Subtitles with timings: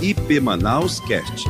[0.00, 1.44] IP Manaus Cast,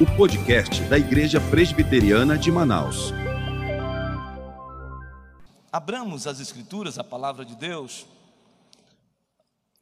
[0.00, 3.12] o podcast da Igreja Presbiteriana de Manaus.
[5.72, 8.06] Abramos as Escrituras, a palavra de Deus,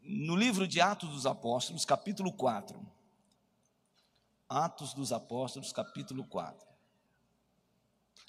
[0.01, 2.81] no livro de Atos dos Apóstolos, capítulo 4.
[4.49, 6.67] Atos dos Apóstolos, capítulo 4.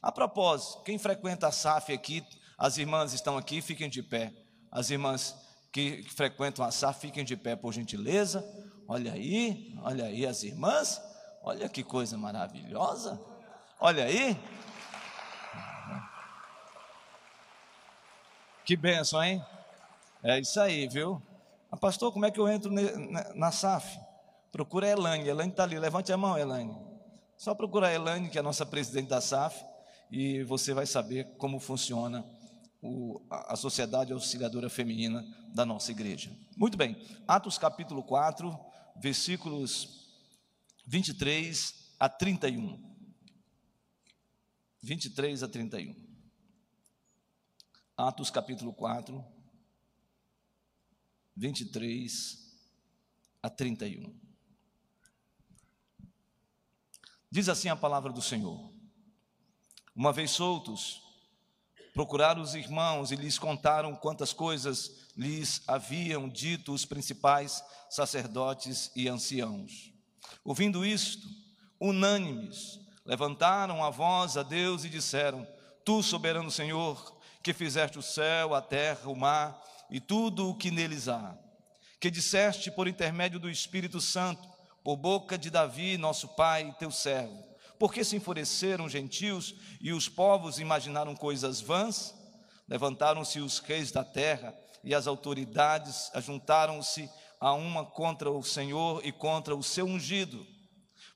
[0.02, 2.22] A propósito, quem frequenta a SAF aqui,
[2.58, 4.34] as irmãs estão aqui, fiquem de pé.
[4.70, 5.34] As irmãs
[5.72, 8.44] que frequentam a SAF, fiquem de pé, por gentileza.
[8.88, 11.02] Olha aí, olha aí as irmãs.
[11.42, 13.20] Olha que coisa maravilhosa.
[13.80, 14.38] Olha aí.
[18.66, 19.44] Que benção, hein?
[20.24, 21.22] É isso aí, viu?
[21.72, 22.72] Ah, pastor, como é que eu entro
[23.36, 24.00] na SAF?
[24.52, 25.28] Procura a Elaine.
[25.28, 25.78] Elaine está ali.
[25.78, 26.78] Levante a mão, Elaine.
[27.38, 29.66] Só procura a Elaine, que é a nossa presidente da SAF,
[30.10, 32.24] e você vai saber como funciona
[32.82, 36.32] o, a Sociedade Auxiliadora Feminina da nossa igreja.
[36.56, 36.96] Muito bem.
[37.28, 38.58] Atos capítulo 4,
[38.96, 40.04] versículos
[40.86, 42.94] 23 a 31.
[44.82, 45.96] 23 a 31.
[47.96, 49.24] Atos capítulo 4,
[51.36, 52.54] 23
[53.42, 54.20] a 31.
[57.30, 58.74] Diz assim a palavra do Senhor:
[59.96, 61.03] Uma vez soltos,
[61.94, 69.08] procuraram os irmãos e lhes contaram quantas coisas lhes haviam dito os principais sacerdotes e
[69.08, 69.92] anciãos.
[70.44, 71.28] Ouvindo isto,
[71.80, 75.48] unânimes, levantaram a voz a Deus e disseram:
[75.86, 80.72] Tu, soberano Senhor, que fizeste o céu, a terra, o mar e tudo o que
[80.72, 81.38] neles há,
[82.00, 84.50] que disseste por intermédio do Espírito Santo,
[84.84, 87.53] por boca de Davi, nosso pai, teu servo.
[87.84, 92.16] Porque se enfureceram os gentios e os povos imaginaram coisas vãs?
[92.66, 97.10] Levantaram-se os reis da terra e as autoridades ajuntaram-se
[97.42, 100.48] a uma contra o Senhor e contra o seu ungido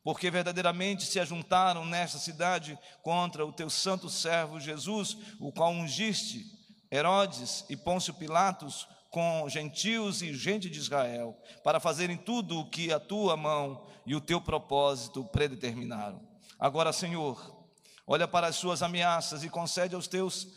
[0.04, 6.46] porque verdadeiramente se ajuntaram nesta cidade contra o teu santo servo Jesus, o qual ungiste
[6.92, 12.92] Herodes e Pôncio Pilatos com gentios e gente de Israel, para fazerem tudo o que
[12.92, 16.27] a tua mão e o teu propósito predeterminaram.
[16.60, 17.66] Agora, Senhor,
[18.06, 20.48] olha para as suas ameaças e concede aos teus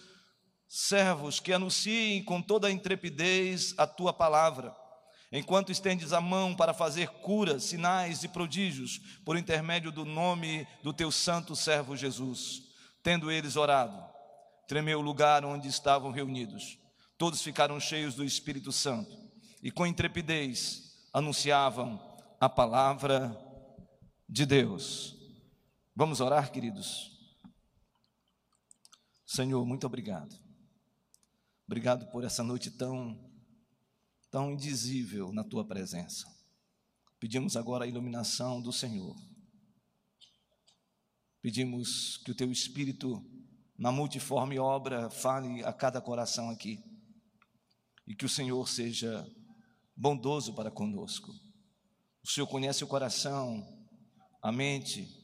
[0.69, 4.75] servos que anunciem com toda a intrepidez a tua palavra
[5.33, 10.93] enquanto estendes a mão para fazer curas, sinais e prodígios, por intermédio do nome do
[10.93, 12.62] teu santo servo Jesus.
[13.03, 14.03] Tendo eles orado,
[14.67, 16.78] tremeu o lugar onde estavam reunidos.
[17.17, 19.17] Todos ficaram cheios do Espírito Santo
[19.62, 22.00] e com intrepidez anunciavam
[22.41, 23.37] a palavra
[24.28, 25.19] de Deus.
[25.94, 27.10] Vamos orar, queridos.
[29.26, 30.34] Senhor, muito obrigado.
[31.66, 33.28] Obrigado por essa noite tão
[34.30, 36.26] tão indizível na tua presença.
[37.18, 39.16] Pedimos agora a iluminação do Senhor.
[41.42, 43.24] Pedimos que o teu Espírito,
[43.76, 46.82] na multiforme obra, fale a cada coração aqui.
[48.06, 49.26] E que o Senhor seja
[49.96, 51.32] bondoso para conosco.
[52.22, 53.66] O Senhor conhece o coração,
[54.40, 55.19] a mente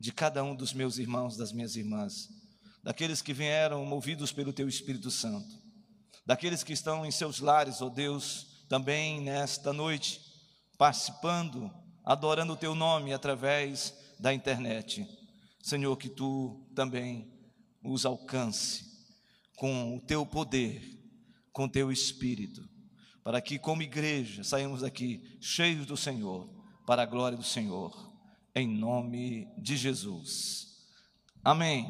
[0.00, 2.28] de cada um dos meus irmãos, das minhas irmãs,
[2.82, 5.60] daqueles que vieram movidos pelo teu Espírito Santo
[6.30, 10.20] daqueles que estão em seus lares, ó oh Deus, também nesta noite,
[10.78, 11.68] participando,
[12.04, 15.04] adorando o teu nome através da internet.
[15.60, 17.30] Senhor, que tu também
[17.82, 18.84] os alcance
[19.56, 20.80] com o teu poder,
[21.52, 22.62] com o teu espírito,
[23.24, 26.48] para que, como igreja, saímos daqui cheios do Senhor,
[26.86, 28.09] para a glória do Senhor,
[28.54, 30.86] em nome de Jesus.
[31.42, 31.86] Amém.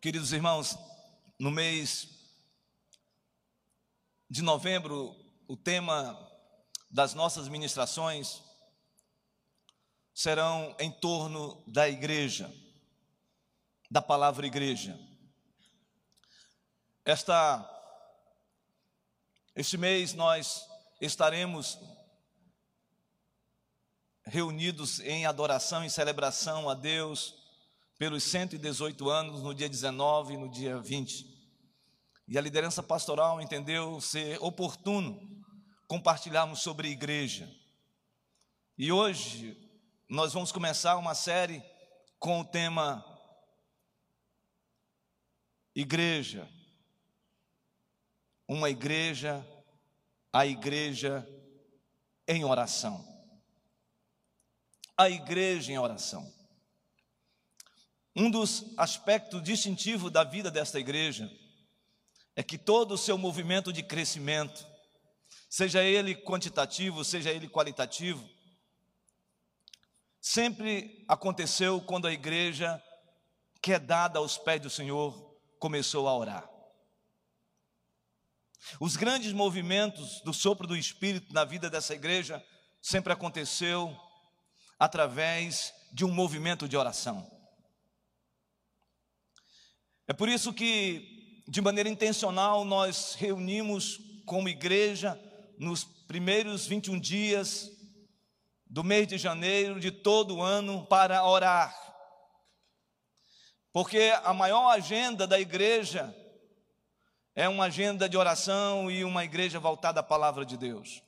[0.00, 0.76] Queridos irmãos,
[1.38, 2.08] no mês
[4.28, 5.16] de novembro,
[5.48, 6.18] o tema
[6.90, 8.42] das nossas ministrações
[10.14, 12.52] serão em torno da igreja,
[13.90, 14.98] da palavra igreja.
[17.04, 17.66] Esta
[19.56, 20.64] este mês nós
[21.00, 21.78] estaremos
[24.30, 27.34] reunidos em adoração e celebração a Deus
[27.98, 31.26] pelos 118 anos, no dia 19 e no dia 20.
[32.28, 35.20] E a liderança pastoral entendeu ser oportuno
[35.88, 37.50] compartilharmos sobre igreja.
[38.78, 39.56] E hoje
[40.08, 41.62] nós vamos começar uma série
[42.18, 43.04] com o tema
[45.74, 46.48] Igreja.
[48.46, 49.46] Uma igreja,
[50.32, 51.26] a igreja
[52.26, 53.09] em oração.
[55.00, 56.30] A igreja em oração.
[58.14, 61.26] Um dos aspectos distintivos da vida desta igreja
[62.36, 64.62] é que todo o seu movimento de crescimento
[65.48, 68.28] seja ele quantitativo, seja ele qualitativo,
[70.20, 72.78] sempre aconteceu quando a igreja,
[73.62, 76.46] que é dada aos pés do Senhor, começou a orar.
[78.78, 82.44] Os grandes movimentos do sopro do Espírito na vida dessa igreja
[82.82, 83.98] sempre aconteceu
[84.80, 87.30] através de um movimento de oração.
[90.08, 95.20] É por isso que, de maneira intencional, nós reunimos como igreja
[95.58, 97.70] nos primeiros 21 dias
[98.66, 101.76] do mês de janeiro de todo o ano para orar.
[103.72, 106.14] Porque a maior agenda da igreja
[107.34, 111.02] é uma agenda de oração e uma igreja voltada à palavra de Deus.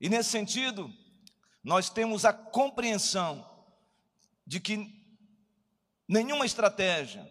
[0.00, 0.90] E nesse sentido,
[1.66, 3.44] nós temos a compreensão
[4.46, 4.88] de que
[6.06, 7.28] nenhuma estratégia,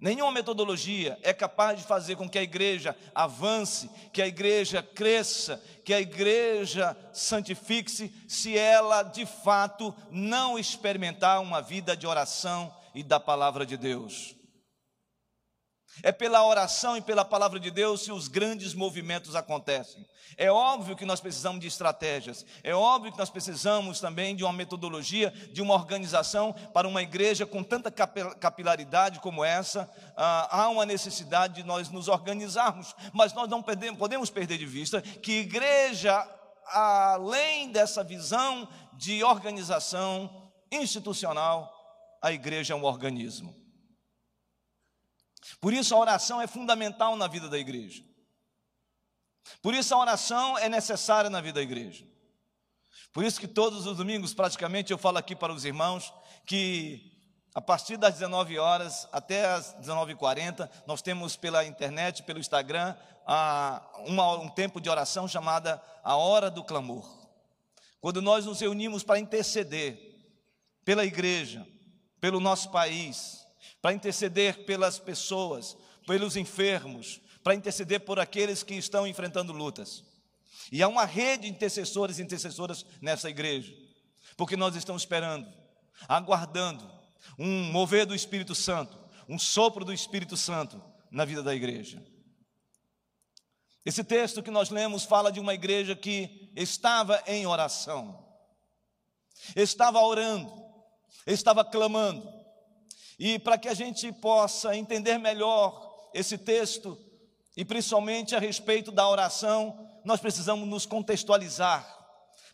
[0.00, 5.62] nenhuma metodologia é capaz de fazer com que a igreja avance, que a igreja cresça,
[5.84, 13.04] que a igreja santifique-se, se ela de fato não experimentar uma vida de oração e
[13.04, 14.34] da palavra de Deus.
[16.02, 20.06] É pela oração e pela palavra de Deus que os grandes movimentos acontecem.
[20.36, 24.52] É óbvio que nós precisamos de estratégias, é óbvio que nós precisamos também de uma
[24.52, 29.90] metodologia, de uma organização para uma igreja com tanta capilaridade como essa.
[30.16, 35.02] Ah, há uma necessidade de nós nos organizarmos, mas nós não podemos, perder de vista
[35.02, 36.24] que igreja,
[36.66, 41.74] além dessa visão de organização institucional,
[42.22, 43.57] a igreja é um organismo.
[45.60, 48.04] Por isso a oração é fundamental na vida da igreja.
[49.62, 52.06] Por isso a oração é necessária na vida da igreja.
[53.12, 56.12] Por isso que todos os domingos, praticamente, eu falo aqui para os irmãos
[56.46, 57.16] que
[57.54, 62.94] a partir das 19 horas até as 19h40, nós temos pela internet, pelo Instagram,
[64.06, 67.26] um tempo de oração chamada a Hora do Clamor.
[68.00, 69.98] Quando nós nos reunimos para interceder
[70.84, 71.66] pela igreja,
[72.20, 73.44] pelo nosso país,
[73.80, 75.76] para interceder pelas pessoas,
[76.06, 80.04] pelos enfermos, para interceder por aqueles que estão enfrentando lutas.
[80.70, 83.72] E há uma rede de intercessores e intercessoras nessa igreja,
[84.36, 85.50] porque nós estamos esperando,
[86.08, 86.90] aguardando
[87.38, 88.98] um mover do Espírito Santo,
[89.28, 92.04] um sopro do Espírito Santo na vida da igreja.
[93.84, 98.26] Esse texto que nós lemos fala de uma igreja que estava em oração,
[99.56, 100.52] estava orando,
[101.26, 102.37] estava clamando,
[103.18, 106.96] e para que a gente possa entender melhor esse texto,
[107.56, 111.84] e principalmente a respeito da oração, nós precisamos nos contextualizar,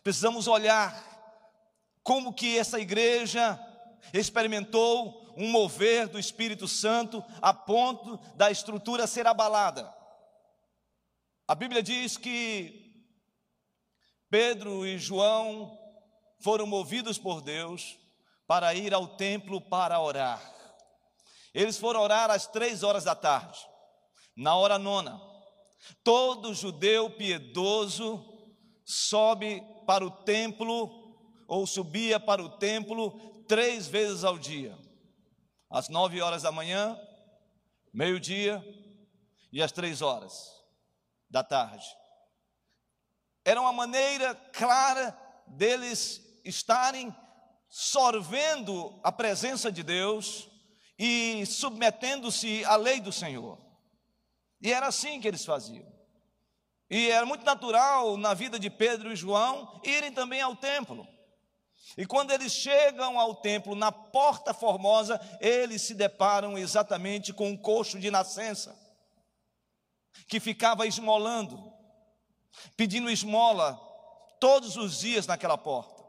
[0.03, 1.13] precisamos olhar
[2.03, 3.59] como que essa igreja
[4.13, 9.93] experimentou um mover do Espírito Santo a ponto da estrutura ser abalada.
[11.47, 13.05] A Bíblia diz que
[14.29, 15.77] Pedro e João
[16.39, 17.97] foram movidos por Deus
[18.47, 20.54] para ir ao templo para orar.
[21.55, 23.57] Eles foram orar às três horas da tarde,
[24.35, 25.21] na hora nona.
[26.03, 28.21] Todo judeu piedoso
[28.83, 31.15] sobe para o templo,
[31.47, 33.17] ou subia para o templo
[33.47, 34.77] três vezes ao dia:
[35.69, 36.99] às nove horas da manhã,
[37.93, 38.61] meio-dia
[39.49, 40.51] e às três horas
[41.29, 41.87] da tarde.
[43.45, 47.15] Era uma maneira clara deles estarem
[47.69, 50.53] sorvendo a presença de Deus
[50.97, 53.59] e submetendo-se à lei do Senhor.
[54.61, 55.85] E era assim que eles faziam.
[56.89, 61.07] E era muito natural na vida de Pedro e João irem também ao templo.
[61.97, 67.57] E quando eles chegam ao templo, na porta formosa, eles se deparam exatamente com um
[67.57, 68.77] coxo de nascença,
[70.27, 71.71] que ficava esmolando,
[72.75, 73.79] pedindo esmola
[74.39, 76.03] todos os dias naquela porta.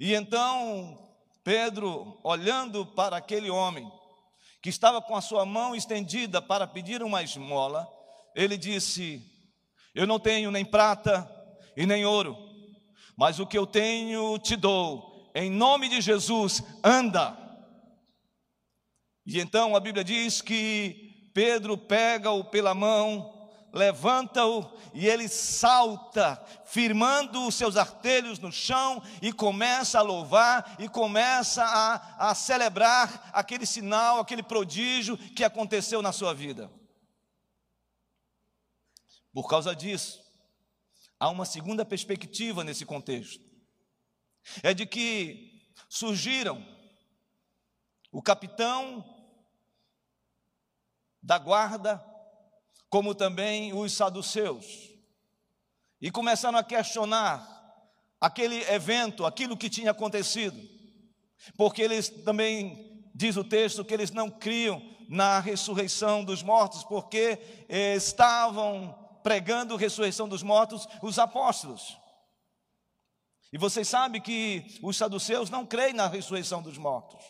[0.00, 1.13] E então
[1.44, 3.86] Pedro, olhando para aquele homem
[4.62, 7.86] que estava com a sua mão estendida para pedir uma esmola,
[8.34, 9.22] ele disse:
[9.94, 11.30] Eu não tenho nem prata
[11.76, 12.34] e nem ouro,
[13.14, 17.36] mas o que eu tenho te dou, em nome de Jesus, anda.
[19.26, 23.33] E então a Bíblia diz que Pedro pega-o pela mão,
[23.74, 30.88] levanta-o e ele salta, firmando os seus artelhos no chão e começa a louvar e
[30.88, 36.70] começa a, a celebrar aquele sinal, aquele prodígio que aconteceu na sua vida.
[39.32, 40.22] Por causa disso,
[41.18, 43.42] há uma segunda perspectiva nesse contexto.
[44.62, 46.64] É de que surgiram
[48.12, 49.04] o capitão
[51.20, 52.13] da guarda
[52.94, 54.64] como também os saduceus,
[56.00, 57.44] e começaram a questionar
[58.20, 60.56] aquele evento, aquilo que tinha acontecido,
[61.56, 67.66] porque eles também, diz o texto, que eles não criam na ressurreição dos mortos, porque
[67.68, 71.98] eh, estavam pregando a ressurreição dos mortos os apóstolos.
[73.52, 77.24] E vocês sabem que os saduceus não creem na ressurreição dos mortos.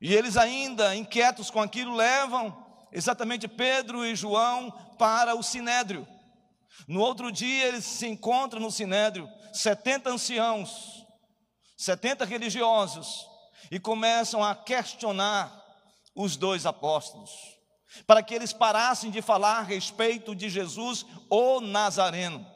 [0.00, 6.06] E eles ainda, inquietos com aquilo, levam exatamente Pedro e João para o sinédrio.
[6.86, 11.04] No outro dia eles se encontram no sinédrio, 70 anciãos,
[11.76, 13.26] 70 religiosos,
[13.70, 15.52] e começam a questionar
[16.14, 17.30] os dois apóstolos,
[18.06, 22.46] para que eles parassem de falar a respeito de Jesus, o Nazareno.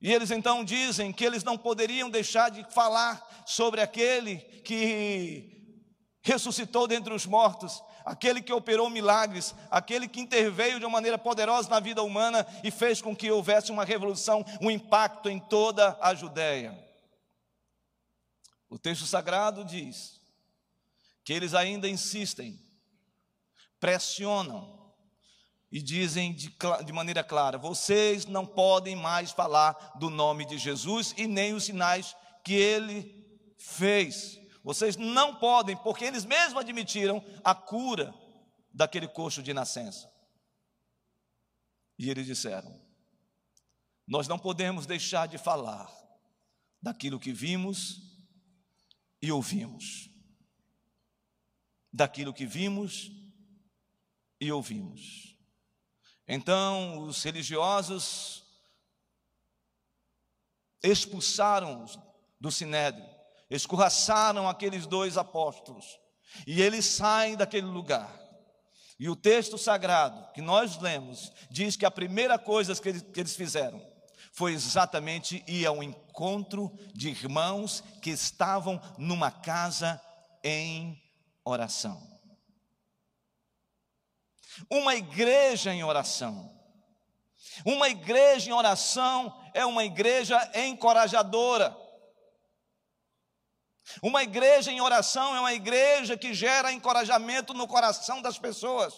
[0.00, 5.58] E eles então dizem que eles não poderiam deixar de falar sobre aquele que
[6.22, 11.68] ressuscitou dentre os mortos, aquele que operou milagres, aquele que interveio de uma maneira poderosa
[11.68, 16.14] na vida humana e fez com que houvesse uma revolução, um impacto em toda a
[16.14, 16.76] Judéia.
[18.70, 20.18] O texto sagrado diz
[21.22, 22.58] que eles ainda insistem,
[23.78, 24.90] pressionam
[25.70, 26.50] e dizem de,
[26.86, 31.64] de, maneira clara: vocês não podem mais falar do nome de Jesus e nem os
[31.64, 33.14] sinais que ele
[33.58, 34.37] fez.
[34.68, 38.14] Vocês não podem, porque eles mesmos admitiram a cura
[38.70, 40.12] daquele coxo de nascença.
[41.98, 42.78] E eles disseram:
[44.06, 45.90] Nós não podemos deixar de falar
[46.82, 48.14] daquilo que vimos
[49.22, 50.10] e ouvimos.
[51.90, 53.10] Daquilo que vimos
[54.38, 55.34] e ouvimos.
[56.26, 58.44] Então, os religiosos
[60.82, 61.86] expulsaram
[62.38, 63.17] do sinédrio
[63.50, 65.98] escorraçaram aqueles dois apóstolos,
[66.46, 68.18] e eles saem daquele lugar.
[68.98, 73.20] E o texto sagrado que nós lemos diz que a primeira coisa que eles, que
[73.20, 73.80] eles fizeram
[74.32, 80.00] foi exatamente ir ao encontro de irmãos que estavam numa casa
[80.44, 81.00] em
[81.44, 82.00] oração.
[84.70, 86.54] Uma igreja em oração.
[87.64, 91.76] Uma igreja em oração é uma igreja encorajadora.
[94.02, 98.94] Uma igreja em oração é uma igreja que gera encorajamento no coração das pessoas.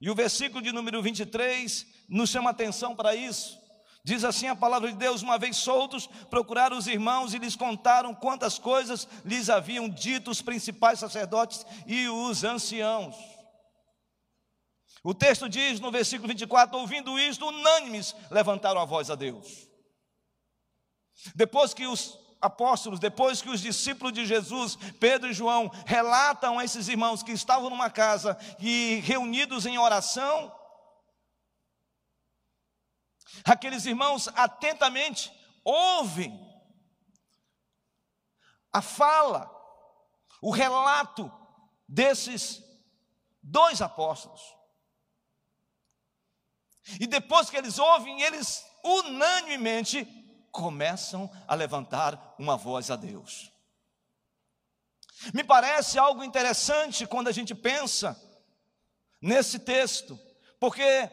[0.00, 3.58] E o versículo de número 23 nos chama atenção para isso.
[4.02, 8.14] Diz assim a palavra de Deus: Uma vez soltos, procuraram os irmãos e lhes contaram
[8.14, 13.14] quantas coisas lhes haviam dito os principais sacerdotes e os anciãos.
[15.02, 19.68] O texto diz no versículo 24: Ouvindo isto, unânimes levantaram a voz a Deus.
[21.34, 26.64] Depois que os apóstolos, depois que os discípulos de Jesus, Pedro e João, relatam a
[26.64, 30.52] esses irmãos que estavam numa casa e reunidos em oração,
[33.44, 35.32] aqueles irmãos atentamente
[35.62, 36.48] ouvem
[38.72, 39.50] a fala,
[40.40, 41.30] o relato
[41.86, 42.62] desses
[43.42, 44.40] dois apóstolos.
[46.98, 50.04] E depois que eles ouvem, eles unanimemente
[50.50, 53.50] começam a levantar uma voz a Deus.
[55.34, 58.18] Me parece algo interessante quando a gente pensa
[59.20, 60.18] nesse texto,
[60.58, 61.10] porque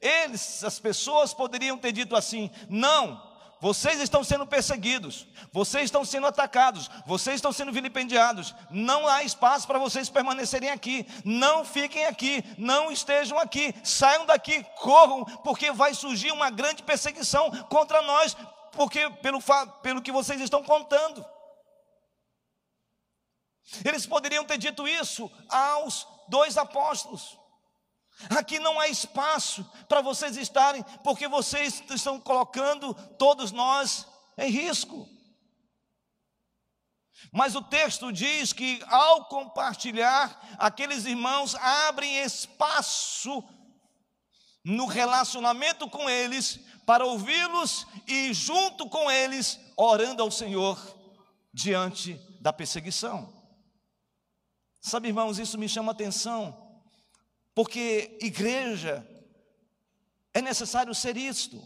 [0.00, 3.20] eles, as pessoas poderiam ter dito assim: não,
[3.60, 9.66] vocês estão sendo perseguidos, vocês estão sendo atacados, vocês estão sendo vilipendiados, não há espaço
[9.66, 15.92] para vocês permanecerem aqui, não fiquem aqui, não estejam aqui, saiam daqui, corram, porque vai
[15.92, 18.36] surgir uma grande perseguição contra nós,
[18.78, 19.40] porque pelo,
[19.82, 21.26] pelo que vocês estão contando.
[23.84, 27.36] Eles poderiam ter dito isso aos dois apóstolos.
[28.30, 34.06] Aqui não há espaço para vocês estarem, porque vocês estão colocando todos nós
[34.38, 35.08] em risco.
[37.32, 43.42] Mas o texto diz que ao compartilhar, aqueles irmãos abrem espaço
[44.64, 50.78] no relacionamento com eles para ouvi-los e, junto com eles, orando ao Senhor
[51.52, 53.30] diante da perseguição.
[54.80, 56.80] Sabe, irmãos, isso me chama atenção,
[57.54, 59.06] porque igreja
[60.32, 61.62] é necessário ser isto,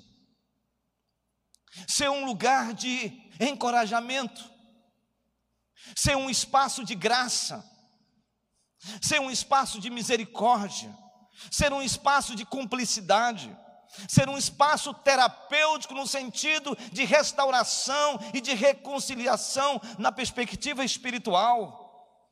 [1.87, 4.51] ser um lugar de encorajamento,
[5.95, 7.65] ser um espaço de graça,
[9.01, 10.93] ser um espaço de misericórdia,
[11.49, 13.57] ser um espaço de cumplicidade
[14.09, 21.83] ser um espaço terapêutico no sentido de restauração e de reconciliação na perspectiva espiritual.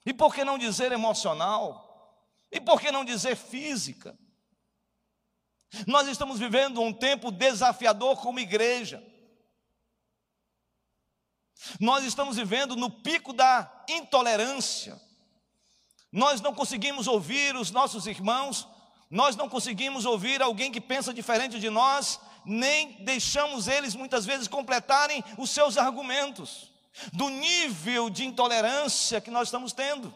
[0.04, 1.88] E por que não dizer emocional?
[2.50, 4.18] E por que não dizer física?
[5.86, 9.04] Nós estamos vivendo um tempo desafiador como igreja.
[11.78, 15.00] Nós estamos vivendo no pico da intolerância.
[16.10, 18.66] Nós não conseguimos ouvir os nossos irmãos,
[19.10, 24.46] nós não conseguimos ouvir alguém que pensa diferente de nós, nem deixamos eles muitas vezes
[24.46, 26.70] completarem os seus argumentos,
[27.12, 30.14] do nível de intolerância que nós estamos tendo.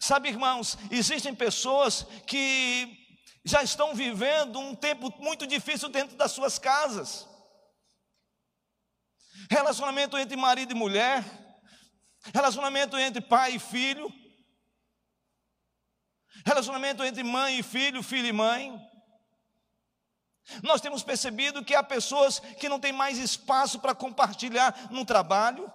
[0.00, 3.06] Sabe, irmãos, existem pessoas que
[3.44, 7.28] já estão vivendo um tempo muito difícil dentro das suas casas.
[9.50, 11.24] Relacionamento entre marido e mulher,
[12.34, 14.12] relacionamento entre pai e filho,
[16.46, 18.80] relacionamento entre mãe e filho, filho e mãe.
[20.62, 25.70] Nós temos percebido que há pessoas que não têm mais espaço para compartilhar no trabalho,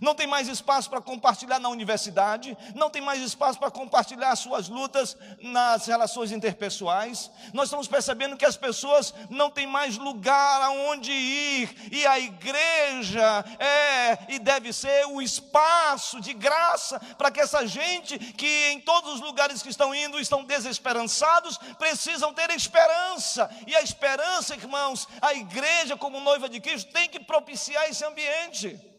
[0.00, 4.68] não tem mais espaço para compartilhar na universidade, não tem mais espaço para compartilhar suas
[4.68, 7.30] lutas nas relações interpessoais.
[7.52, 13.44] Nós estamos percebendo que as pessoas não têm mais lugar aonde ir, e a igreja
[13.58, 19.14] é e deve ser o espaço de graça para que essa gente que em todos
[19.14, 23.50] os lugares que estão indo estão desesperançados, precisam ter esperança.
[23.66, 28.89] E a esperança, irmãos, a igreja como noiva de Cristo tem que propiciar esse ambiente.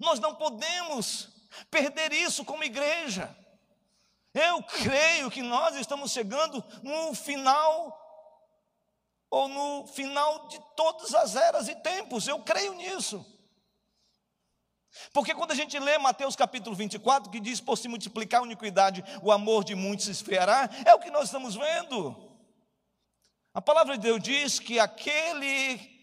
[0.00, 1.28] Nós não podemos
[1.70, 3.34] perder isso como igreja.
[4.34, 8.04] Eu creio que nós estamos chegando no final,
[9.30, 13.24] ou no final de todas as eras e tempos, eu creio nisso.
[15.12, 19.04] Porque quando a gente lê Mateus capítulo 24, que diz: Por se multiplicar a iniquidade,
[19.22, 22.14] o amor de muitos se esfriará, é o que nós estamos vendo.
[23.54, 25.95] A palavra de Deus diz que aquele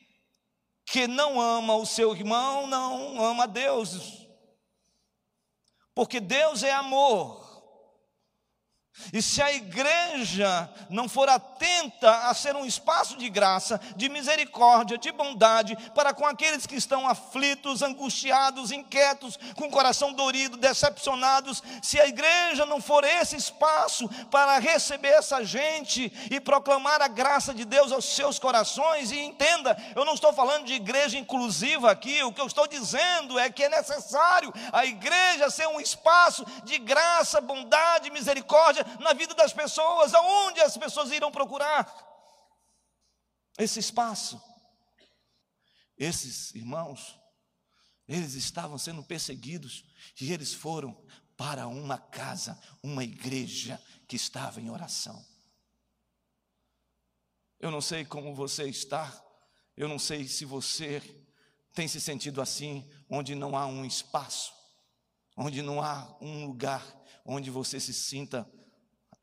[0.85, 4.27] que não ama o seu irmão não ama Deus.
[5.93, 7.42] Porque Deus é amor.
[9.11, 14.99] E se a igreja não for atenta a ser um espaço de graça, de misericórdia,
[14.99, 21.63] de bondade para com aqueles que estão aflitos, angustiados, inquietos, com o coração dorido, decepcionados,
[21.81, 27.51] se a igreja não for esse espaço para receber essa gente e proclamar a graça
[27.53, 32.21] de Deus aos seus corações, e entenda, eu não estou falando de igreja inclusiva aqui,
[32.23, 36.77] o que eu estou dizendo é que é necessário a igreja ser um espaço de
[36.77, 41.91] graça, bondade, misericórdia na vida das pessoas, aonde as pessoas irão procurar
[43.57, 44.41] esse espaço.
[45.97, 47.19] Esses irmãos,
[48.07, 49.85] eles estavam sendo perseguidos
[50.19, 51.05] e eles foram
[51.37, 55.23] para uma casa, uma igreja que estava em oração.
[57.59, 59.23] Eu não sei como você está,
[59.77, 61.01] eu não sei se você
[61.73, 64.53] tem se sentido assim, onde não há um espaço,
[65.35, 66.83] onde não há um lugar
[67.25, 68.49] onde você se sinta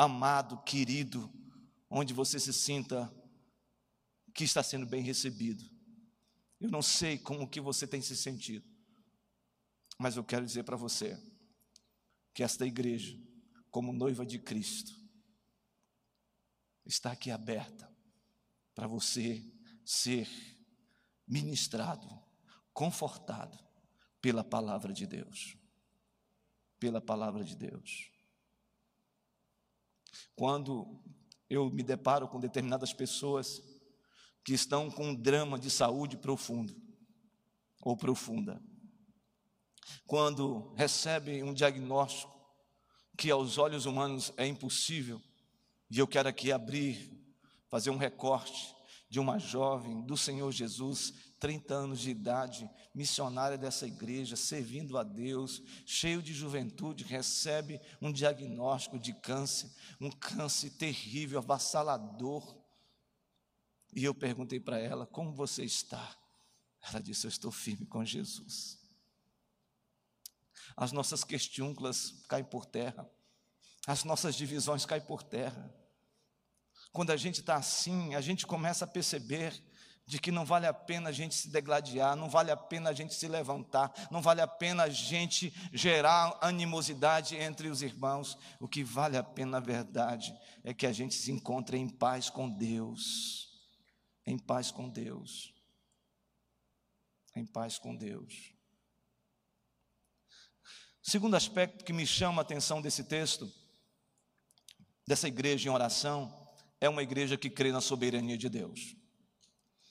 [0.01, 1.31] amado, querido,
[1.91, 3.15] onde você se sinta
[4.33, 5.63] que está sendo bem recebido.
[6.59, 8.67] Eu não sei como que você tem se sentido,
[9.99, 11.23] mas eu quero dizer para você
[12.33, 13.15] que esta igreja,
[13.71, 14.99] como noiva de Cristo,
[16.87, 17.87] está aqui aberta
[18.75, 19.45] para você
[19.85, 20.27] ser
[21.29, 22.09] ministrado,
[22.73, 23.59] confortado
[24.19, 25.59] pela palavra de Deus.
[26.79, 28.10] Pela palavra de Deus.
[30.35, 31.01] Quando
[31.49, 33.63] eu me deparo com determinadas pessoas
[34.45, 36.75] que estão com um drama de saúde profundo
[37.83, 38.63] ou profunda,
[40.07, 42.39] quando recebem um diagnóstico
[43.17, 45.21] que aos olhos humanos é impossível,
[45.91, 47.11] e eu quero aqui abrir,
[47.69, 48.75] fazer um recorte
[49.09, 55.03] de uma jovem do Senhor Jesus 30 anos de idade, missionária dessa igreja, servindo a
[55.03, 62.57] Deus, cheio de juventude, recebe um diagnóstico de câncer, um câncer terrível, avassalador.
[63.97, 66.15] E eu perguntei para ela: Como você está?
[66.83, 68.79] Ela disse: Eu estou firme com Jesus.
[70.77, 73.11] As nossas questiúnculas caem por terra,
[73.87, 75.75] as nossas divisões caem por terra.
[76.93, 79.55] Quando a gente está assim, a gente começa a perceber
[80.11, 82.93] de que não vale a pena a gente se degladiar, não vale a pena a
[82.93, 88.37] gente se levantar, não vale a pena a gente gerar animosidade entre os irmãos.
[88.59, 92.29] O que vale a pena, na verdade, é que a gente se encontre em paz
[92.29, 93.57] com Deus.
[94.27, 95.55] Em paz com Deus.
[97.37, 98.53] Em paz com Deus.
[101.01, 103.49] Segundo aspecto que me chama a atenção desse texto,
[105.07, 106.37] dessa igreja em oração,
[106.81, 109.00] é uma igreja que crê na soberania de Deus.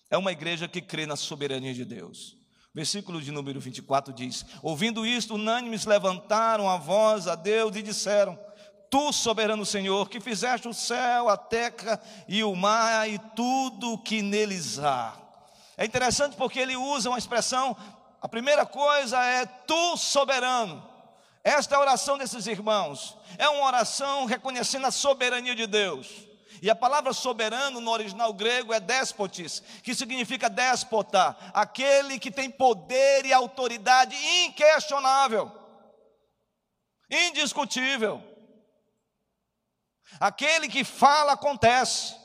[0.10, 2.38] É uma igreja que crê na soberania de Deus.
[2.74, 8.38] Versículo de número 24 diz: Ouvindo isto, unânimes levantaram a voz a Deus e disseram:
[8.90, 13.98] Tu, soberano Senhor, que fizeste o céu, a terra e o mar e tudo o
[13.98, 15.14] que neles há.
[15.78, 17.76] É interessante porque ele usa uma expressão,
[18.22, 20.88] a primeira coisa é tu, soberano.
[21.44, 23.18] Esta é oração desses irmãos.
[23.38, 26.29] É uma oração reconhecendo a soberania de Deus.
[26.62, 32.50] E a palavra soberano no original grego é despotis, que significa déspota, aquele que tem
[32.50, 35.52] poder e autoridade inquestionável,
[37.10, 38.24] indiscutível.
[40.20, 42.18] Aquele que fala acontece.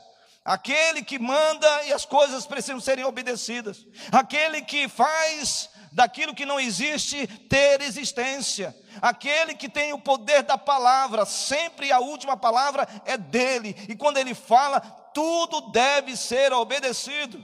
[0.43, 3.83] Aquele que manda e as coisas precisam serem obedecidas.
[4.11, 8.75] Aquele que faz daquilo que não existe ter existência.
[9.01, 13.73] Aquele que tem o poder da palavra, sempre a última palavra é dele.
[13.87, 14.81] E quando ele fala,
[15.13, 17.43] tudo deve ser obedecido.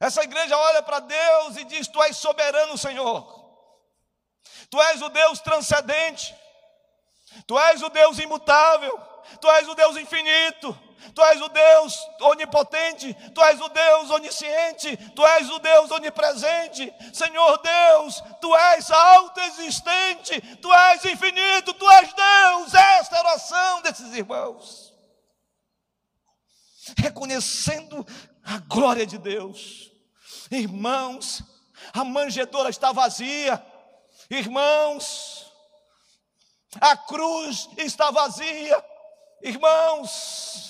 [0.00, 3.38] Essa igreja olha para Deus e diz: Tu és soberano, Senhor.
[4.70, 6.34] Tu és o Deus transcendente.
[7.46, 8.98] Tu és o Deus imutável,
[9.38, 10.76] Tu és o Deus infinito,
[11.14, 16.92] Tu és o Deus onipotente, Tu és o Deus onisciente, Tu és o Deus onipresente.
[17.12, 22.74] Senhor Deus, Tu és autoexistente, Tu és infinito, Tu és Deus.
[22.74, 24.94] Esta é a oração desses irmãos.
[26.96, 28.06] Reconhecendo
[28.44, 29.90] a glória de Deus.
[30.50, 31.42] Irmãos,
[31.92, 33.64] a manjedoura está vazia.
[34.28, 35.50] Irmãos,
[36.80, 38.84] a cruz está vazia,
[39.42, 40.69] irmãos.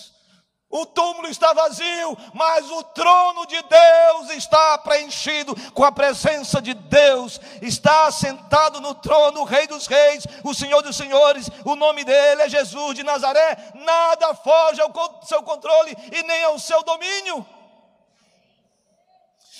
[0.70, 6.74] O túmulo está vazio, mas o trono de Deus está preenchido com a presença de
[6.74, 7.40] Deus.
[7.60, 11.50] Está sentado no trono o Rei dos Reis, o Senhor dos Senhores.
[11.64, 13.72] O nome dele é Jesus de Nazaré.
[13.74, 14.92] Nada foge ao
[15.24, 17.44] seu controle e nem ao seu domínio.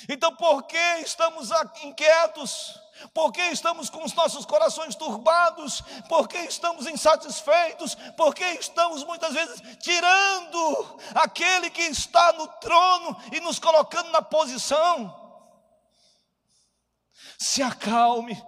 [0.09, 1.51] Então, por que estamos
[1.83, 2.79] inquietos?
[3.13, 5.83] Por que estamos com os nossos corações turbados?
[6.09, 7.95] Por que estamos insatisfeitos?
[8.17, 14.23] Por que estamos muitas vezes tirando aquele que está no trono e nos colocando na
[14.23, 15.17] posição?
[17.39, 18.41] Se acalme,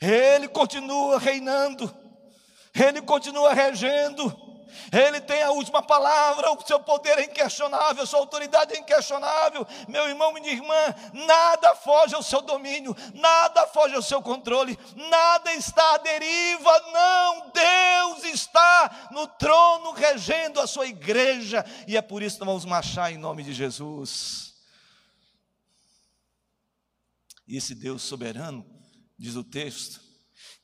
[0.00, 1.94] Ele continua reinando,
[2.74, 4.47] Ele continua regendo.
[4.92, 9.66] Ele tem a última palavra, o seu poder é inquestionável, a sua autoridade é inquestionável.
[9.88, 15.52] Meu irmão, minha irmã, nada foge ao seu domínio, nada foge ao seu controle, nada
[15.54, 17.50] está à deriva, não.
[17.50, 23.12] Deus está no trono regendo a sua igreja, e é por isso que vamos marchar
[23.12, 24.54] em nome de Jesus.
[27.46, 28.64] E esse Deus soberano,
[29.18, 30.00] diz o texto,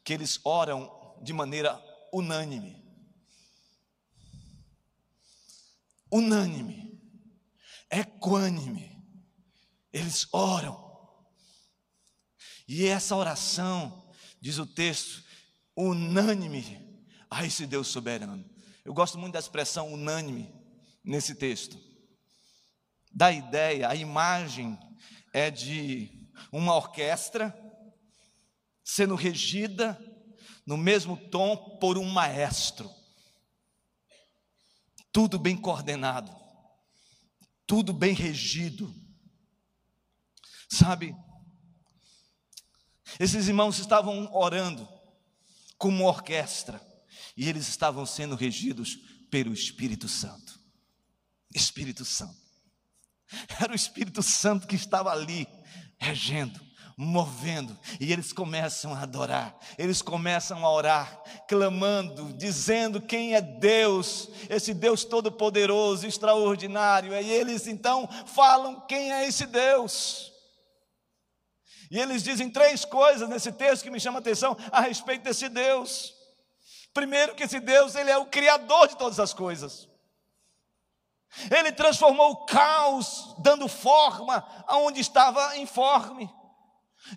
[0.04, 2.83] que eles oram de maneira unânime.
[6.14, 6.96] Unânime,
[7.90, 9.02] equânime.
[9.92, 10.80] Eles oram.
[12.68, 14.08] E essa oração,
[14.40, 15.24] diz o texto,
[15.76, 18.48] unânime a esse Deus soberano.
[18.84, 20.54] Eu gosto muito da expressão unânime
[21.02, 21.76] nesse texto.
[23.12, 24.78] Da ideia, a imagem
[25.32, 27.52] é de uma orquestra
[28.84, 29.98] sendo regida
[30.64, 32.88] no mesmo tom por um maestro
[35.14, 36.34] tudo bem coordenado,
[37.64, 38.92] tudo bem regido.
[40.68, 41.14] Sabe,
[43.20, 44.88] esses irmãos estavam orando
[45.78, 46.84] como uma orquestra
[47.36, 48.96] e eles estavam sendo regidos
[49.30, 50.58] pelo Espírito Santo.
[51.54, 52.42] Espírito Santo.
[53.60, 55.46] Era o Espírito Santo que estava ali
[55.96, 56.60] regendo
[56.96, 64.28] movendo, e eles começam a adorar, eles começam a orar, clamando, dizendo quem é Deus,
[64.48, 70.32] esse Deus todo-poderoso, extraordinário, e eles então falam quem é esse Deus.
[71.90, 75.48] E eles dizem três coisas nesse texto que me chama a atenção a respeito desse
[75.48, 76.14] Deus.
[76.92, 79.88] Primeiro que esse Deus, ele é o criador de todas as coisas.
[81.50, 86.32] Ele transformou o caos, dando forma aonde estava informe.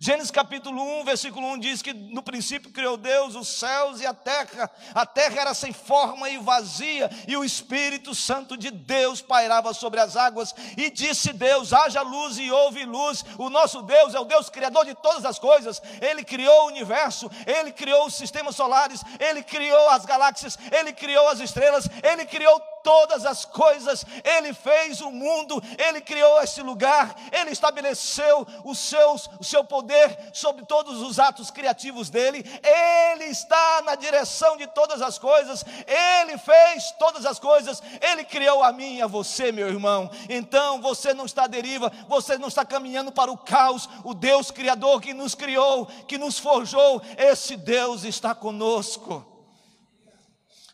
[0.01, 4.13] Gênesis capítulo 1, versículo 1 diz que no princípio criou Deus os céus e a
[4.13, 4.69] terra.
[4.93, 10.01] A terra era sem forma e vazia, e o Espírito Santo de Deus pairava sobre
[10.01, 10.53] as águas.
[10.75, 13.23] E disse Deus: haja luz e houve luz.
[13.37, 15.81] O nosso Deus é o Deus criador de todas as coisas.
[16.01, 21.29] Ele criou o universo, ele criou os sistemas solares, ele criou as galáxias, ele criou
[21.29, 27.15] as estrelas, ele criou todas as coisas, Ele fez o mundo, Ele criou este lugar,
[27.31, 33.81] Ele estabeleceu os seus, o seu poder sobre todos os atos criativos dele, Ele está
[33.83, 38.97] na direção de todas as coisas, Ele fez todas as coisas, Ele criou a mim
[38.97, 40.09] e a você, meu irmão.
[40.29, 44.51] Então você não está à deriva, você não está caminhando para o caos, o Deus
[44.51, 49.36] Criador que nos criou, que nos forjou, esse Deus está conosco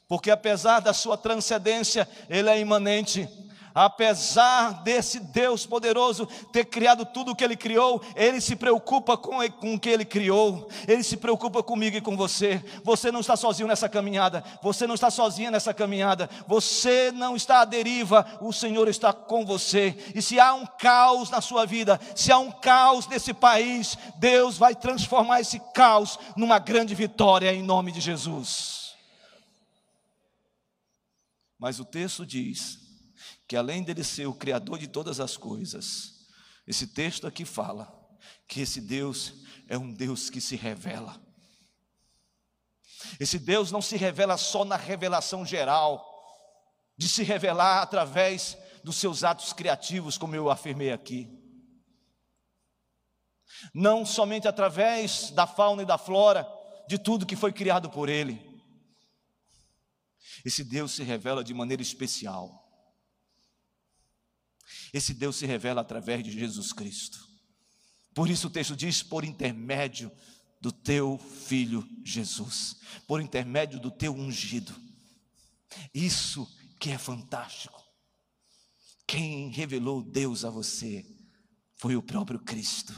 [0.08, 3.28] porque apesar da sua transcendência, ele é imanente.
[3.76, 9.40] Apesar desse Deus poderoso ter criado tudo o que ele criou, ele se preocupa com,
[9.60, 12.64] com o que ele criou, ele se preocupa comigo e com você.
[12.84, 17.62] Você não está sozinho nessa caminhada, você não está sozinha nessa caminhada, você não está
[17.62, 19.96] à deriva, o Senhor está com você.
[20.14, 24.56] E se há um caos na sua vida, se há um caos nesse país, Deus
[24.56, 28.83] vai transformar esse caos numa grande vitória em nome de Jesus.
[31.64, 32.78] Mas o texto diz
[33.48, 36.28] que além dele ser o criador de todas as coisas,
[36.68, 37.88] esse texto aqui fala
[38.50, 39.36] que esse Deus
[39.70, 41.16] é um Deus que se revela.
[43.18, 46.06] Esse Deus não se revela só na revelação geral,
[46.98, 51.30] de se revelar através dos seus atos criativos, como eu afirmei aqui.
[53.74, 56.46] Não somente através da fauna e da flora,
[56.90, 58.53] de tudo que foi criado por Ele,
[60.44, 62.60] esse Deus se revela de maneira especial.
[64.92, 67.28] Esse Deus se revela através de Jesus Cristo.
[68.14, 70.12] Por isso o texto diz: por intermédio
[70.60, 72.78] do teu filho Jesus,
[73.08, 74.74] por intermédio do teu ungido.
[75.94, 76.48] Isso
[76.80, 77.82] que é fantástico.
[79.08, 81.06] Quem revelou Deus a você
[81.76, 82.94] foi o próprio Cristo.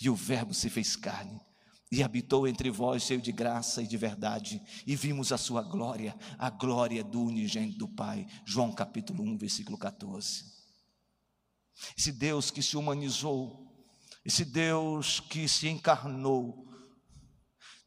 [0.00, 1.40] E o Verbo se fez carne
[1.90, 6.16] e habitou entre vós, cheio de graça e de verdade, e vimos a sua glória,
[6.38, 8.26] a glória do unigênito do Pai.
[8.44, 10.44] João capítulo 1, versículo 14.
[11.96, 13.66] Esse Deus que se humanizou,
[14.24, 16.66] esse Deus que se encarnou,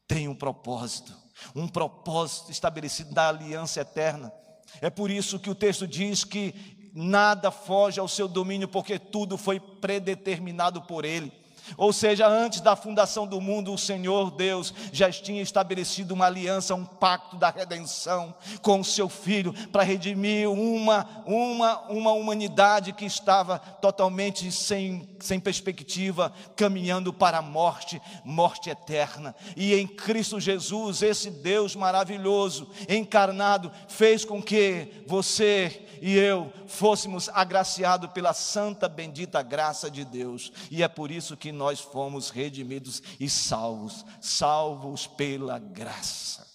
[0.06, 1.16] tem um propósito,
[1.54, 4.32] um propósito estabelecido da aliança eterna.
[4.80, 6.54] É por isso que o texto diz que
[6.94, 11.39] nada foge ao seu domínio, porque tudo foi predeterminado por Ele.
[11.76, 16.74] Ou seja, antes da fundação do mundo, o Senhor Deus já tinha estabelecido uma aliança,
[16.74, 23.04] um pacto da redenção com o seu filho para redimir uma, uma, uma humanidade que
[23.04, 29.34] estava totalmente sem, sem perspectiva, caminhando para a morte, morte eterna.
[29.56, 37.28] E em Cristo Jesus, esse Deus maravilhoso, encarnado, fez com que você e eu fôssemos
[37.28, 40.50] agraciados pela santa, bendita graça de Deus.
[40.70, 46.50] E é por isso que nós fomos redimidos e salvos salvos pela graça.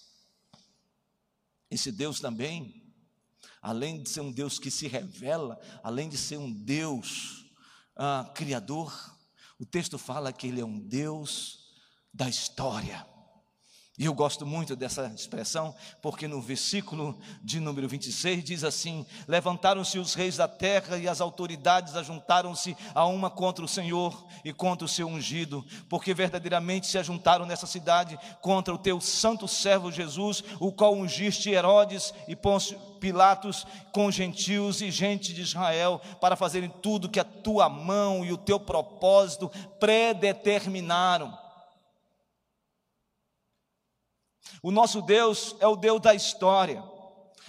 [1.70, 2.92] Esse Deus também,
[3.62, 7.46] além de ser um Deus que se revela, além de ser um Deus
[7.94, 8.92] ah, criador,
[9.60, 11.70] o texto fala que Ele é um Deus
[12.12, 13.06] da história.
[13.98, 19.98] E eu gosto muito dessa expressão, porque no versículo de número 26 diz assim: Levantaram-se
[19.98, 24.84] os reis da terra e as autoridades ajuntaram-se a uma contra o Senhor e contra
[24.84, 30.44] o seu ungido, porque verdadeiramente se ajuntaram nessa cidade contra o teu santo servo Jesus,
[30.60, 36.68] o qual ungiste Herodes e Pôncio Pilatos com gentios e gente de Israel, para fazerem
[36.82, 41.45] tudo que a tua mão e o teu propósito predeterminaram
[44.66, 46.82] O nosso Deus é o Deus da história.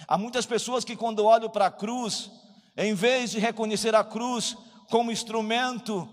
[0.06, 2.30] Há muitas pessoas que, quando olham para a cruz,
[2.76, 4.56] em vez de reconhecer a cruz
[4.88, 6.08] como instrumento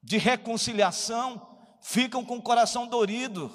[0.00, 3.50] de reconciliação, ficam com o coração dorido.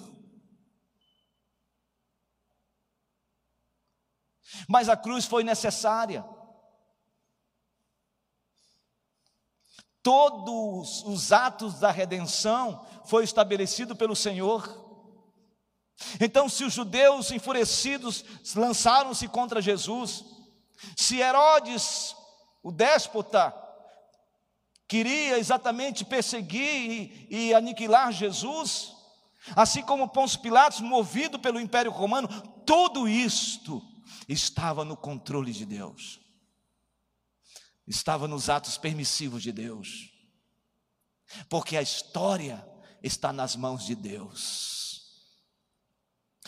[4.68, 6.26] Mas a cruz foi necessária.
[10.04, 14.85] Todos os atos da redenção foi estabelecido pelo Senhor.
[16.20, 18.24] Então, se os judeus enfurecidos
[18.56, 20.24] lançaram-se contra Jesus,
[20.96, 22.16] se Herodes,
[22.62, 23.54] o déspota,
[24.88, 28.94] queria exatamente perseguir e, e aniquilar Jesus,
[29.56, 32.28] assim como Pôncio Pilatos, movido pelo Império Romano,
[32.66, 33.82] tudo isto
[34.28, 36.20] estava no controle de Deus,
[37.88, 40.12] estava nos atos permissivos de Deus,
[41.50, 42.68] porque a história
[43.02, 44.85] está nas mãos de Deus.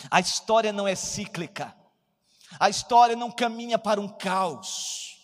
[0.09, 1.75] A história não é cíclica.
[2.59, 5.17] A história não caminha para um caos.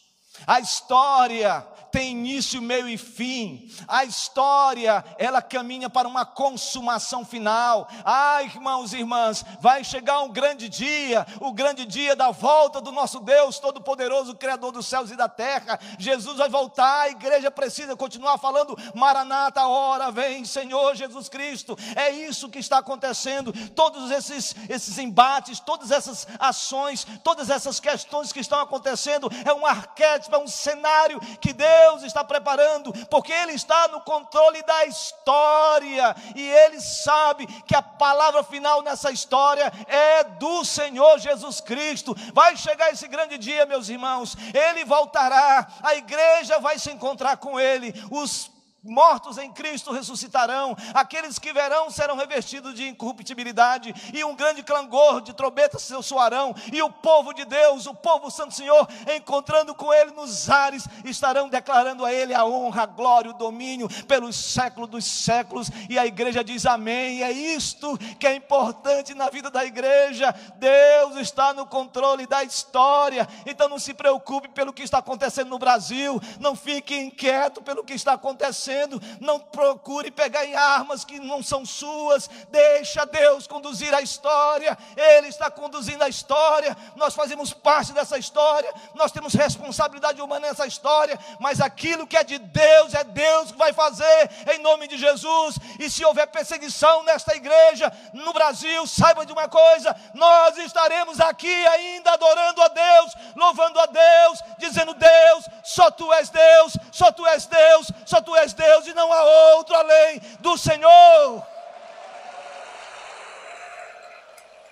[0.45, 3.69] A história tem início, meio e fim.
[3.87, 7.87] A história, ela caminha para uma consumação final.
[8.03, 12.91] Ah, irmãos e irmãs, vai chegar um grande dia, o grande dia da volta do
[12.91, 15.79] nosso Deus Todo-Poderoso, Criador dos céus e da terra.
[15.99, 21.77] Jesus vai voltar, a igreja precisa continuar falando: Maranata, hora vem, Senhor Jesus Cristo.
[21.95, 23.53] É isso que está acontecendo.
[23.75, 29.63] Todos esses, esses embates, todas essas ações, todas essas questões que estão acontecendo, é um
[29.63, 36.15] arquétipo, é um cenário que Deus está preparando, porque Ele está no controle da história
[36.35, 42.15] e Ele sabe que a palavra final nessa história é do Senhor Jesus Cristo.
[42.33, 47.59] Vai chegar esse grande dia, meus irmãos, Ele voltará, a igreja vai se encontrar com
[47.59, 48.52] Ele, os
[48.83, 55.21] mortos em Cristo ressuscitarão, aqueles que verão serão revestidos de incorruptibilidade, e um grande clangor
[55.21, 59.93] de trombetas se soarão, e o povo de Deus, o povo Santo Senhor, encontrando com
[59.93, 64.89] Ele nos ares, estarão declarando a Ele a honra, a glória, o domínio pelos séculos
[64.89, 69.49] dos séculos, e a igreja diz amém, e é isto que é importante na vida
[69.49, 74.97] da igreja, Deus está no controle da história, então não se preocupe pelo que está
[74.97, 78.72] acontecendo no Brasil, não fique inquieto pelo que está acontecendo,
[79.19, 85.27] não procure pegar em armas que não são suas, deixa Deus conduzir a história, Ele
[85.27, 91.17] está conduzindo a história, nós fazemos parte dessa história, nós temos responsabilidade humana nessa história,
[91.39, 95.57] mas aquilo que é de Deus, é Deus que vai fazer, em nome de Jesus,
[95.79, 101.65] e se houver perseguição nesta igreja, no Brasil, saiba de uma coisa, nós estaremos aqui
[101.67, 107.25] ainda adorando a Deus, louvando a Deus, dizendo: Deus, só tu és Deus, só tu
[107.27, 111.45] és Deus, só tu és Deus Deus e não há outro além do Senhor.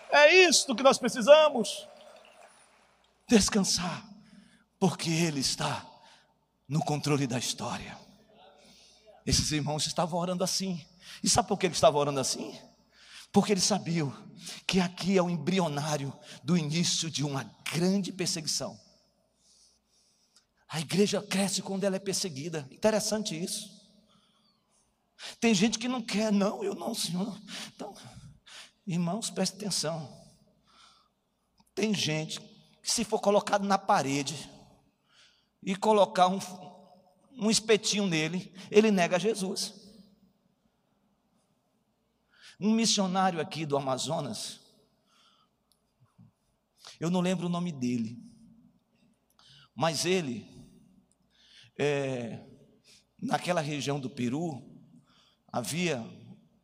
[0.10, 1.88] É isto que nós precisamos.
[3.28, 4.04] Descansar,
[4.80, 5.86] porque Ele está
[6.68, 7.98] no controle da história.
[9.26, 10.86] Esses irmãos estavam orando assim.
[11.24, 12.58] E sabe por que eles estavam orando assim?
[13.32, 14.14] Porque eles sabiam
[14.66, 18.80] que aqui é o embrionário do início de uma grande perseguição.
[20.68, 22.68] A igreja cresce quando ela é perseguida.
[22.72, 23.81] Interessante isso.
[25.40, 27.40] Tem gente que não quer, não, eu não, Senhor.
[27.76, 27.96] Então,
[28.86, 30.22] irmãos, preste atenção.
[31.74, 34.50] Tem gente que, se for colocado na parede
[35.64, 36.40] e colocar um,
[37.38, 39.74] um espetinho nele, ele nega Jesus.
[42.60, 44.60] Um missionário aqui do Amazonas,
[47.00, 48.22] eu não lembro o nome dele,
[49.74, 50.48] mas ele,
[51.76, 52.46] é,
[53.20, 54.71] naquela região do Peru,
[55.52, 56.06] havia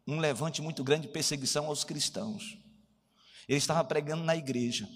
[0.07, 2.57] um levante muito grande de perseguição aos cristãos.
[3.47, 4.87] Ele estava pregando na igreja.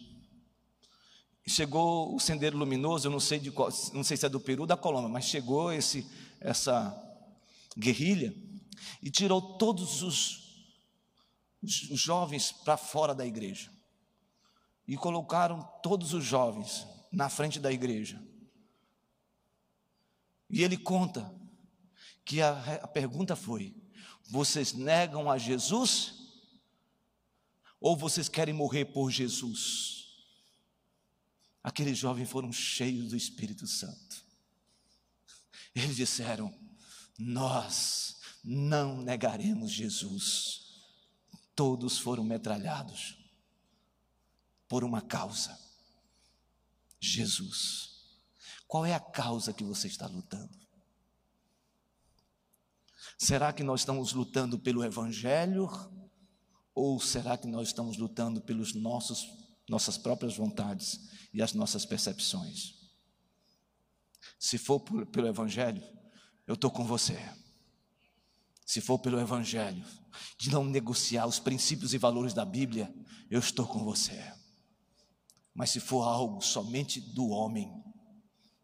[1.47, 4.61] Chegou o sendeiro luminoso, eu não sei de qual, não sei se é do Peru
[4.61, 6.97] ou da Colômbia, mas chegou esse essa
[7.77, 8.33] guerrilha
[9.01, 10.67] e tirou todos os,
[11.61, 13.71] os jovens para fora da igreja.
[14.87, 18.21] E colocaram todos os jovens na frente da igreja.
[20.49, 21.33] E ele conta
[22.25, 23.75] que a, a pergunta foi:
[24.31, 26.13] vocês negam a Jesus?
[27.81, 30.07] Ou vocês querem morrer por Jesus?
[31.61, 34.23] Aqueles jovens foram cheios do Espírito Santo.
[35.75, 36.57] Eles disseram:
[37.19, 40.61] Nós não negaremos Jesus.
[41.53, 43.17] Todos foram metralhados
[44.65, 45.59] por uma causa:
[47.01, 47.89] Jesus.
[48.65, 50.60] Qual é a causa que você está lutando?
[53.23, 55.69] Será que nós estamos lutando pelo Evangelho?
[56.73, 59.27] Ou será que nós estamos lutando nossos,
[59.69, 62.73] nossas próprias vontades e as nossas percepções?
[64.39, 65.83] Se for pelo Evangelho,
[66.47, 67.15] eu estou com você.
[68.65, 69.85] Se for pelo Evangelho,
[70.39, 72.91] de não negociar os princípios e valores da Bíblia,
[73.29, 74.33] eu estou com você.
[75.53, 77.71] Mas se for algo somente do homem,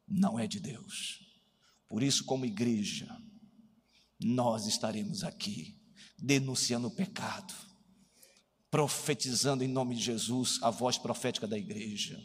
[0.08, 1.20] não é de Deus.
[1.88, 3.08] Por isso, como igreja,
[4.20, 5.78] nós estaremos aqui
[6.18, 7.54] denunciando o pecado,
[8.72, 12.20] profetizando em nome de Jesus a voz profética da igreja.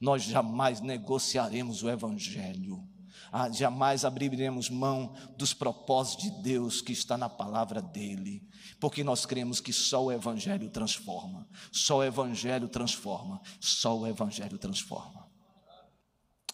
[0.00, 2.86] Nós jamais negociaremos o Evangelho,
[3.30, 8.46] ah, jamais abriremos mão dos propósitos de Deus que está na palavra dEle,
[8.80, 14.58] porque nós cremos que só o Evangelho transforma, só o Evangelho transforma, só o Evangelho
[14.58, 15.30] transforma.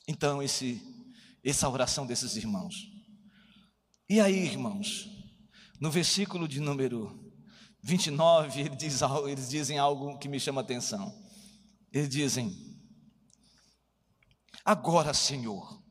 [0.07, 0.81] Então, esse,
[1.43, 2.98] essa oração desses irmãos
[4.09, 5.11] e aí, irmãos,
[5.79, 7.33] no versículo de número
[7.83, 11.15] 29, ele diz, eles dizem algo que me chama a atenção.
[11.93, 12.57] Eles dizem:
[14.65, 15.83] Agora, Senhor,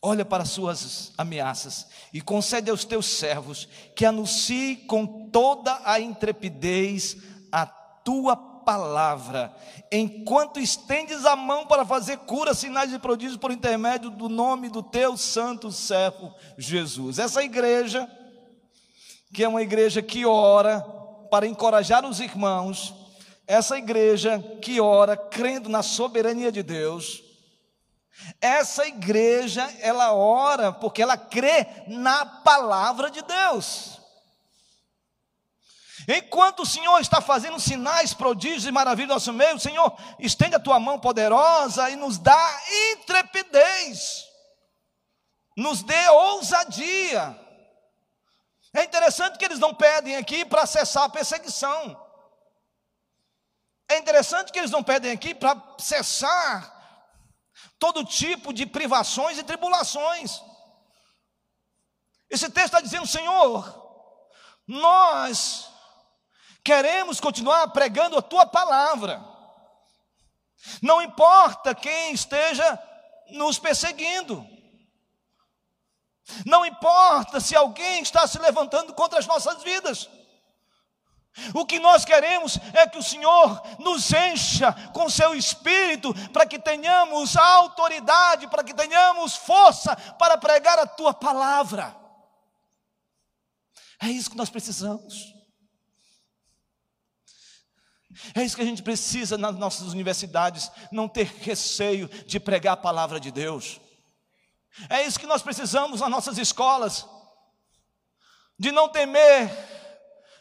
[0.00, 6.00] olha para as suas ameaças e concede aos teus servos que anuncie com toda a
[6.00, 7.16] intrepidez
[7.52, 8.36] a tua
[8.68, 9.50] palavra,
[9.90, 14.82] enquanto estendes a mão para fazer cura, sinais e prodígios por intermédio do nome do
[14.82, 17.18] teu santo servo Jesus.
[17.18, 18.06] Essa igreja,
[19.32, 20.82] que é uma igreja que ora
[21.30, 22.94] para encorajar os irmãos,
[23.46, 27.22] essa igreja que ora crendo na soberania de Deus,
[28.38, 33.97] essa igreja, ela ora porque ela crê na palavra de Deus.
[36.10, 40.60] Enquanto o Senhor está fazendo sinais, prodígios e maravilhas no nosso meio, Senhor, estende a
[40.60, 42.60] tua mão poderosa e nos dá
[42.92, 44.24] intrepidez,
[45.54, 47.38] nos dê ousadia.
[48.72, 52.08] É interessante que eles não pedem aqui para cessar a perseguição.
[53.86, 56.74] É interessante que eles não pedem aqui para cessar
[57.78, 60.40] todo tipo de privações e tribulações.
[62.30, 63.62] Esse texto está dizendo, Senhor,
[64.66, 65.67] nós
[66.68, 69.24] queremos continuar pregando a tua palavra,
[70.82, 72.78] não importa quem esteja
[73.30, 74.46] nos perseguindo,
[76.44, 80.10] não importa se alguém está se levantando contra as nossas vidas,
[81.54, 86.58] o que nós queremos é que o Senhor nos encha com seu espírito, para que
[86.58, 91.96] tenhamos autoridade, para que tenhamos força para pregar a tua palavra.
[94.02, 95.37] É isso que nós precisamos.
[98.34, 102.76] É isso que a gente precisa nas nossas universidades, não ter receio de pregar a
[102.76, 103.80] palavra de Deus.
[104.88, 107.06] É isso que nós precisamos nas nossas escolas,
[108.58, 109.50] de não temer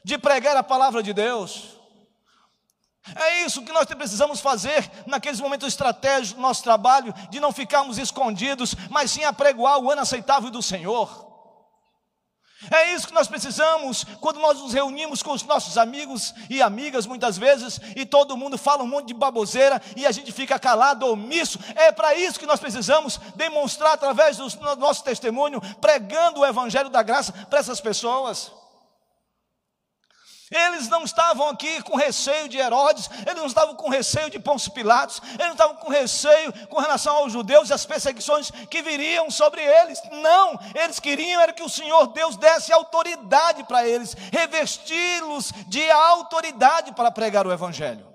[0.08, 1.78] de pregar a palavra de Deus.
[3.14, 7.98] É isso que nós precisamos fazer naqueles momentos estratégicos do nosso trabalho, de não ficarmos
[7.98, 11.27] escondidos, mas sim apregoar o ano aceitável do Senhor.
[12.72, 17.06] É isso que nós precisamos quando nós nos reunimos com os nossos amigos e amigas,
[17.06, 21.06] muitas vezes, e todo mundo fala um monte de baboseira e a gente fica calado,
[21.06, 21.60] omisso.
[21.76, 24.48] É para isso que nós precisamos demonstrar através do
[24.78, 28.52] nosso testemunho, pregando o Evangelho da graça para essas pessoas.
[30.50, 34.72] Eles não estavam aqui com receio de Herodes, eles não estavam com receio de Pôncio
[34.72, 39.30] Pilatos, eles não estavam com receio com relação aos judeus e as perseguições que viriam
[39.30, 40.02] sobre eles.
[40.10, 46.94] Não, eles queriam era que o Senhor Deus desse autoridade para eles, revesti-los de autoridade
[46.94, 48.08] para pregar o evangelho.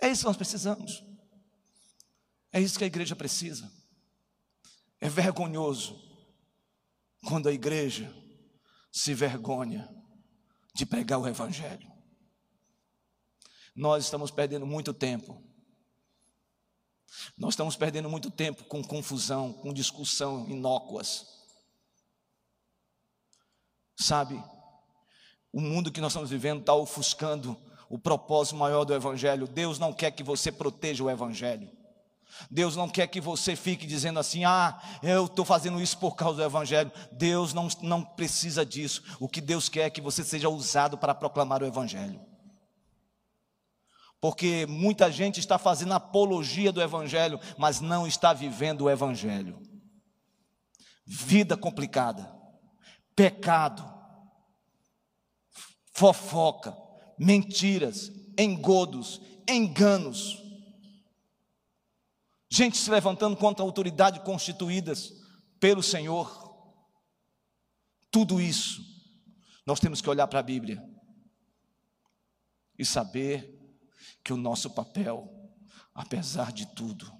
[0.00, 1.02] É isso que nós precisamos.
[2.52, 3.68] É isso que a igreja precisa.
[5.00, 6.00] É vergonhoso
[7.26, 8.14] quando a igreja
[8.92, 9.88] se vergonha
[10.74, 11.90] de pregar o Evangelho.
[13.74, 15.40] Nós estamos perdendo muito tempo.
[17.38, 21.26] Nós estamos perdendo muito tempo com confusão, com discussão inócuas.
[23.96, 24.42] Sabe,
[25.52, 27.56] o mundo que nós estamos vivendo está ofuscando
[27.88, 29.46] o propósito maior do Evangelho.
[29.46, 31.70] Deus não quer que você proteja o Evangelho.
[32.50, 36.38] Deus não quer que você fique dizendo assim: ah, eu estou fazendo isso por causa
[36.38, 36.90] do Evangelho.
[37.12, 39.02] Deus não, não precisa disso.
[39.20, 42.20] O que Deus quer é que você seja usado para proclamar o Evangelho.
[44.20, 49.60] Porque muita gente está fazendo apologia do Evangelho, mas não está vivendo o Evangelho.
[51.06, 52.32] Vida complicada,
[53.14, 53.84] pecado,
[55.92, 56.74] fofoca,
[57.18, 60.43] mentiras, engodos, enganos
[62.54, 65.12] gente se levantando contra a autoridade constituídas
[65.58, 66.42] pelo Senhor.
[68.10, 68.80] Tudo isso,
[69.66, 70.80] nós temos que olhar para a Bíblia
[72.78, 73.60] e saber
[74.22, 75.28] que o nosso papel,
[75.92, 77.10] apesar de tudo,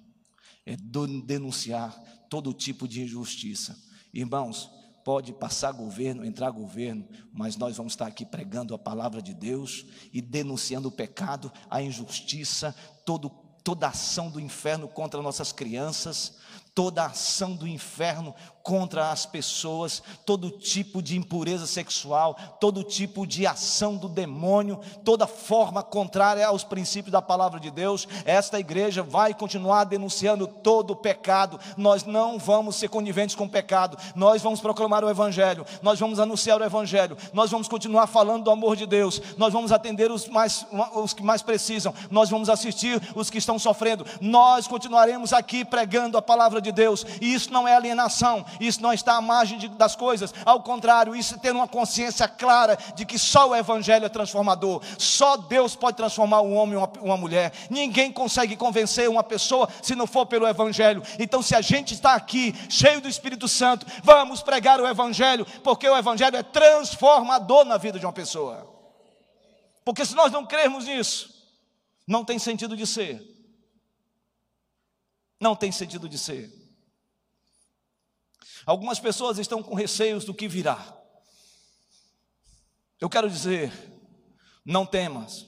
[0.65, 1.93] é denunciar
[2.29, 3.77] todo tipo de injustiça.
[4.13, 4.69] Irmãos,
[5.03, 9.85] pode passar governo, entrar governo, mas nós vamos estar aqui pregando a palavra de Deus
[10.13, 12.73] e denunciando o pecado, a injustiça,
[13.05, 16.33] todo toda ação do inferno contra nossas crianças,
[16.75, 18.35] toda ação do inferno
[18.65, 25.25] contra as pessoas, todo tipo de impureza sexual, todo tipo de ação do demônio, toda
[25.25, 28.05] forma contrária aos princípios da palavra de Deus.
[28.25, 31.57] Esta igreja vai continuar denunciando todo o pecado.
[31.77, 33.97] Nós não vamos ser coniventes com o pecado.
[34.13, 35.65] Nós vamos proclamar o evangelho.
[35.81, 37.17] Nós vamos anunciar o evangelho.
[37.31, 39.21] Nós vamos continuar falando do amor de Deus.
[39.37, 41.93] Nós vamos atender os mais os que mais precisam.
[42.11, 44.05] Nós vamos assistir os que estão sofrendo.
[44.19, 48.81] Nós continuaremos aqui pregando a palavra de de Deus, e isso não é alienação, isso
[48.81, 52.77] não está à margem de, das coisas, ao contrário, isso é ter uma consciência clara
[52.95, 56.91] de que só o Evangelho é transformador, só Deus pode transformar um homem e uma,
[57.01, 61.01] uma mulher, ninguém consegue convencer uma pessoa se não for pelo Evangelho.
[61.19, 65.87] Então, se a gente está aqui cheio do Espírito Santo, vamos pregar o Evangelho, porque
[65.87, 68.73] o Evangelho é transformador na vida de uma pessoa.
[69.83, 71.29] Porque se nós não crermos nisso,
[72.07, 73.21] não tem sentido de ser.
[75.39, 76.64] Não tem sentido de ser.
[78.65, 80.97] Algumas pessoas estão com receios do que virá.
[82.99, 83.71] Eu quero dizer,
[84.65, 85.45] não temas,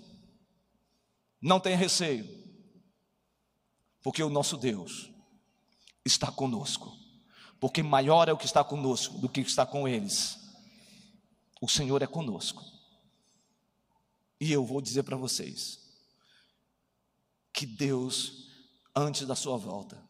[1.41, 2.27] não tenha receio,
[4.03, 5.09] porque o nosso Deus
[6.05, 6.95] está conosco,
[7.59, 10.37] porque maior é o que está conosco do que está com eles.
[11.59, 12.63] O Senhor é conosco.
[14.39, 15.79] E eu vou dizer para vocês
[17.51, 18.47] que Deus
[18.95, 20.06] antes da sua volta,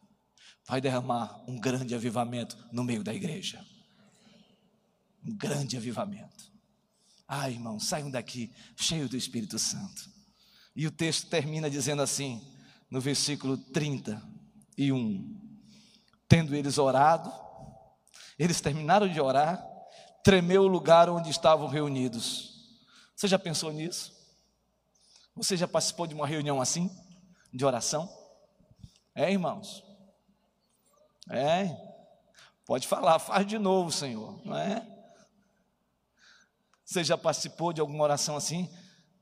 [0.68, 3.64] vai derramar um grande avivamento no meio da igreja.
[5.26, 6.52] Um grande avivamento.
[7.26, 10.10] Ai, irmãos, saiam daqui cheios do Espírito Santo.
[10.76, 12.46] E o texto termina dizendo assim,
[12.90, 15.36] no versículo 31.
[16.28, 17.32] Tendo eles orado,
[18.38, 19.66] eles terminaram de orar,
[20.22, 22.78] tremeu o lugar onde estavam reunidos.
[23.16, 24.12] Você já pensou nisso?
[25.34, 26.90] Você já participou de uma reunião assim,
[27.52, 28.08] de oração?
[29.14, 29.87] É, irmãos?
[31.30, 31.76] É.
[32.64, 34.86] Pode falar, faz de novo, Senhor, não é?
[36.84, 38.68] Você já participou de alguma oração assim?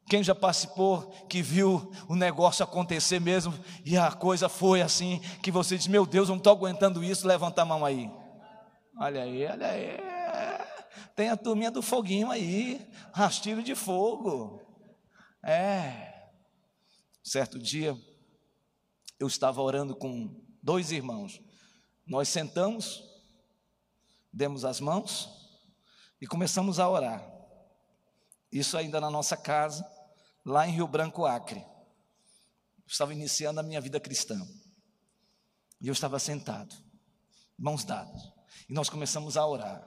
[0.08, 3.52] Quem já participou, que viu o negócio acontecer mesmo
[3.84, 7.26] e a coisa foi assim, que você diz: Meu Deus, eu não estou aguentando isso,
[7.26, 8.08] levanta a mão aí.
[8.98, 9.98] Olha aí, olha aí.
[11.16, 14.60] Tem a turminha do foguinho aí, rastilho de fogo.
[15.44, 16.30] É.
[17.22, 17.96] Certo dia,
[19.18, 21.40] eu estava orando com dois irmãos.
[22.06, 23.02] Nós sentamos,
[24.32, 25.28] demos as mãos
[26.20, 27.24] e começamos a orar.
[28.50, 29.84] Isso ainda na nossa casa,
[30.44, 31.60] lá em Rio Branco, Acre.
[31.60, 34.40] Eu estava iniciando a minha vida cristã.
[35.80, 36.74] E eu estava sentado,
[37.58, 38.22] mãos dadas.
[38.68, 39.86] E nós começamos a orar.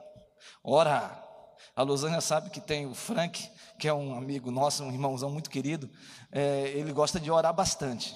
[0.62, 1.26] Orar.
[1.74, 5.50] A Losânia sabe que tem o Frank, que é um amigo nosso, um irmãozão muito
[5.50, 5.90] querido.
[6.30, 8.14] É, ele gosta de orar bastante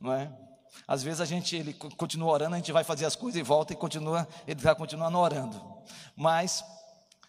[0.00, 0.32] não é?
[0.86, 3.72] Às vezes a gente ele continua orando, a gente vai fazer as coisas e volta
[3.72, 5.82] e continua, ele está continuando orando.
[6.16, 6.64] Mas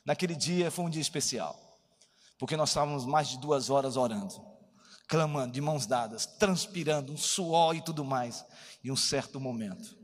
[0.06, 1.60] naquele dia foi um dia especial,
[2.38, 4.34] porque nós estávamos mais de duas horas orando,
[5.08, 8.46] clamando, de mãos dadas, transpirando, um suor e tudo mais.
[8.84, 9.98] E um certo momento,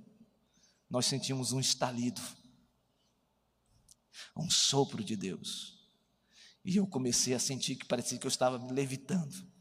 [0.90, 2.22] nós sentimos um estalido,
[4.36, 5.76] um sopro de Deus.
[6.64, 9.55] E eu comecei a sentir que parecia que eu estava levitando.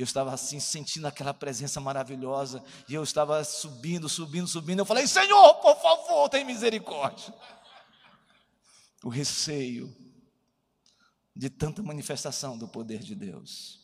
[0.00, 2.64] Eu estava assim, sentindo aquela presença maravilhosa.
[2.88, 4.78] E eu estava subindo, subindo, subindo.
[4.78, 7.34] Eu falei: Senhor, por favor, tem misericórdia.
[9.04, 9.94] O receio
[11.36, 13.78] de tanta manifestação do poder de Deus.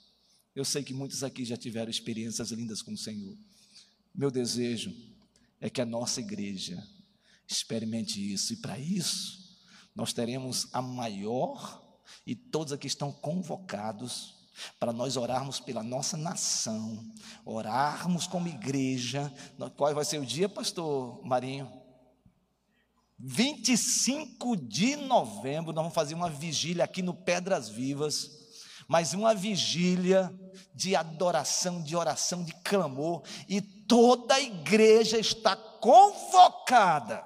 [0.54, 3.36] Eu sei que muitos aqui já tiveram experiências lindas com o Senhor.
[4.14, 4.96] Meu desejo
[5.60, 6.82] é que a nossa igreja
[7.46, 8.54] experimente isso.
[8.54, 9.54] E para isso,
[9.94, 14.35] nós teremos a maior, e todos aqui estão convocados
[14.78, 17.04] para nós orarmos pela nossa nação,
[17.44, 19.32] orarmos como igreja.
[19.76, 21.70] Qual vai ser o dia, pastor Marinho?
[23.18, 28.30] 25 de novembro, nós vamos fazer uma vigília aqui no Pedras Vivas,
[28.86, 30.32] mas uma vigília
[30.74, 37.25] de adoração, de oração, de clamor, e toda a igreja está convocada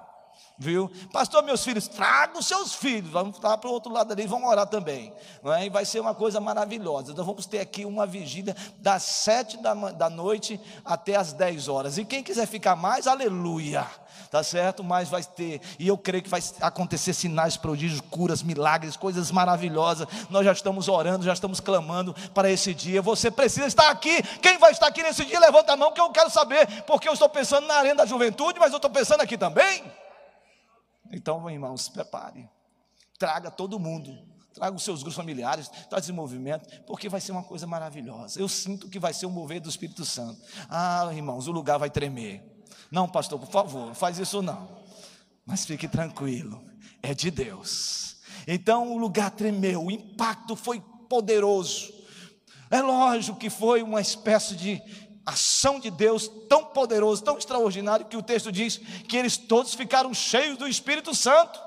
[0.62, 0.90] Viu?
[1.10, 3.10] Pastor, meus filhos, traga os seus filhos.
[3.10, 5.10] Vamos estar para o outro lado ali, vão orar também.
[5.42, 5.64] Não é?
[5.64, 7.12] E vai ser uma coisa maravilhosa.
[7.12, 11.96] Então vamos ter aqui uma vigília das sete da, da noite até as dez horas.
[11.96, 13.86] E quem quiser ficar mais, aleluia.
[14.30, 14.84] Tá certo?
[14.84, 15.62] Mas vai ter.
[15.78, 20.06] E eu creio que vai acontecer sinais, prodígios, curas, milagres, coisas maravilhosas.
[20.28, 23.00] Nós já estamos orando, já estamos clamando para esse dia.
[23.00, 24.22] Você precisa estar aqui.
[24.42, 26.82] Quem vai estar aqui nesse dia, levanta a mão que eu quero saber.
[26.82, 29.82] Porque eu estou pensando na arena da juventude, mas eu estou pensando aqui também.
[31.10, 32.48] Então, meu irmão, se prepare.
[33.18, 34.30] Traga todo mundo.
[34.52, 38.40] Traga os seus grupos familiares, traz esse movimento, porque vai ser uma coisa maravilhosa.
[38.40, 40.40] Eu sinto que vai ser um mover do Espírito Santo.
[40.68, 42.42] Ah, irmãos, o lugar vai tremer.
[42.90, 44.68] Não, pastor, por favor, faz isso não.
[45.46, 46.62] Mas fique tranquilo,
[47.02, 48.16] é de Deus.
[48.46, 51.92] Então o lugar tremeu, o impacto foi poderoso.
[52.70, 54.82] É lógico que foi uma espécie de
[55.30, 58.78] ação de Deus tão poderoso, tão extraordinário, que o texto diz
[59.08, 61.60] que eles todos ficaram cheios do Espírito Santo.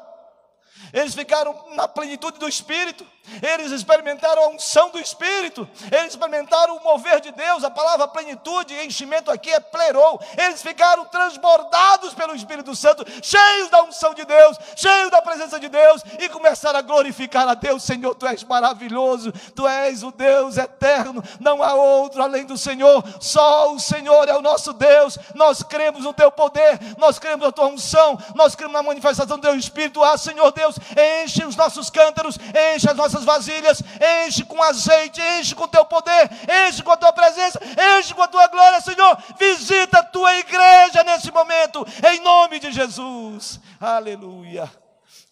[0.92, 3.06] Eles ficaram na plenitude do Espírito.
[3.42, 8.74] Eles experimentaram a unção do Espírito, eles experimentaram o mover de Deus, a palavra plenitude
[8.74, 14.26] e enchimento aqui é plerou, eles ficaram transbordados pelo Espírito Santo, cheios da unção de
[14.26, 18.44] Deus, cheios da presença de Deus, e começaram a glorificar a Deus, Senhor, Tu és
[18.44, 24.28] maravilhoso, Tu és o Deus eterno, não há outro além do Senhor, só o Senhor
[24.28, 28.54] é o nosso Deus, nós cremos no Teu poder, nós cremos na Tua unção, nós
[28.56, 30.76] cremos na manifestação do Teu Espírito, ah Senhor Deus,
[31.24, 32.38] enche os nossos cântaros,
[32.74, 33.84] enche as nossas vasilhas,
[34.26, 36.30] enche com azeite, enche com teu poder,
[36.68, 37.60] enche com a tua presença,
[38.00, 39.18] enche com a tua glória, Senhor.
[39.38, 43.60] Visita a tua igreja nesse momento, em nome de Jesus.
[43.80, 44.72] Aleluia,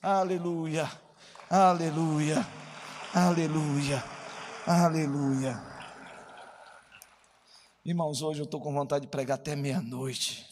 [0.01, 0.91] aleluia,
[1.49, 2.45] aleluia,
[3.13, 4.03] aleluia,
[4.67, 5.71] aleluia.
[7.85, 10.45] Irmãos, hoje eu estou com vontade de pregar até meia-noite.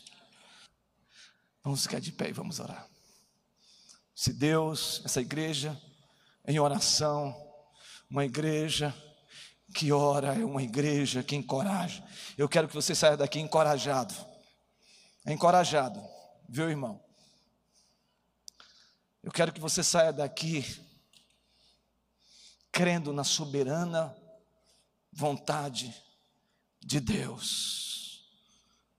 [1.63, 2.87] Vamos ficar de pé e vamos orar.
[4.15, 5.79] Se Deus, essa igreja,
[6.49, 7.35] em oração,
[8.09, 8.91] uma igreja
[9.75, 12.03] que ora é uma igreja que encoraja.
[12.35, 14.15] Eu quero que você saia daqui encorajado.
[15.27, 16.01] Encorajado,
[16.49, 16.99] viu, irmão?
[19.21, 20.65] Eu quero que você saia daqui
[22.71, 24.17] crendo na soberana
[25.13, 25.95] vontade
[26.81, 28.27] de Deus.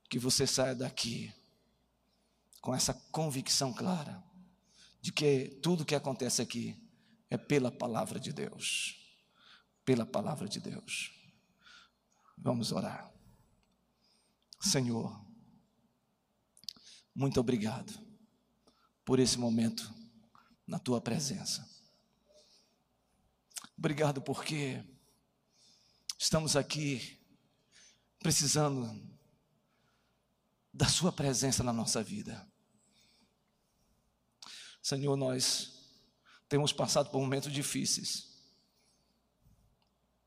[0.08, 1.34] Que você saia daqui
[2.60, 4.22] com essa convicção clara
[5.00, 6.89] de que tudo que acontece aqui
[7.30, 8.96] é pela palavra de Deus.
[9.84, 11.12] Pela palavra de Deus.
[12.36, 13.10] Vamos orar.
[14.60, 15.24] Senhor,
[17.14, 17.92] muito obrigado
[19.04, 19.92] por esse momento
[20.66, 21.66] na tua presença.
[23.76, 24.84] Obrigado porque
[26.18, 27.18] estamos aqui
[28.18, 29.10] precisando
[30.72, 32.46] da Sua presença na nossa vida.
[34.82, 35.79] Senhor, nós
[36.50, 38.28] temos passado por momentos difíceis,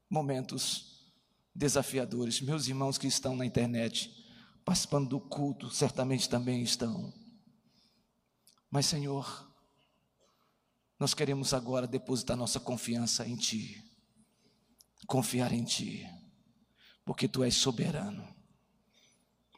[0.10, 1.12] momentos
[1.54, 2.40] desafiadores.
[2.40, 4.10] Meus irmãos que estão na internet,
[4.64, 7.14] participando do culto, certamente também estão.
[8.72, 9.54] Mas, Senhor,
[10.98, 13.84] nós queremos agora depositar nossa confiança em Ti,
[15.06, 16.10] confiar em Ti,
[17.04, 18.26] porque Tu és soberano,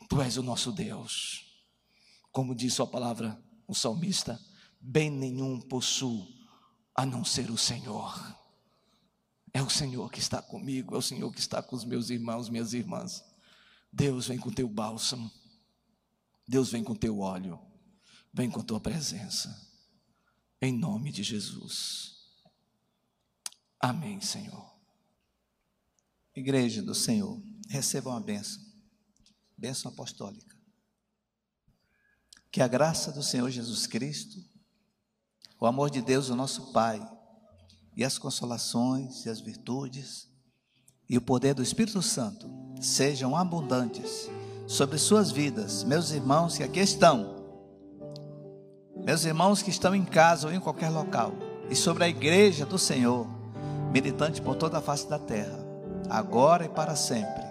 [0.09, 1.45] Tu és o nosso Deus.
[2.31, 4.43] Como diz Sua palavra, o salmista,
[4.81, 6.33] bem nenhum possuo
[6.95, 8.35] a não ser o Senhor.
[9.53, 12.49] É o Senhor que está comigo, é o Senhor que está com os meus irmãos,
[12.49, 13.23] minhas irmãs.
[13.91, 15.31] Deus vem com teu bálsamo,
[16.47, 17.59] Deus vem com teu óleo,
[18.33, 19.69] vem com tua presença,
[20.61, 22.15] em nome de Jesus.
[23.79, 24.73] Amém, Senhor.
[26.35, 28.61] Igreja do Senhor, recebam a bênção,
[29.57, 30.55] bênção apostólica.
[32.51, 34.43] Que a graça do Senhor Jesus Cristo,
[35.59, 37.01] o amor de Deus, o nosso Pai,
[37.95, 40.27] e as consolações e as virtudes
[41.09, 42.49] e o poder do Espírito Santo
[42.81, 44.29] sejam abundantes
[44.67, 47.35] sobre suas vidas, meus irmãos que aqui estão,
[49.05, 51.31] meus irmãos que estão em casa ou em qualquer local,
[51.69, 53.27] e sobre a igreja do Senhor,
[53.91, 55.59] militante por toda a face da terra,
[56.09, 57.44] agora e para sempre.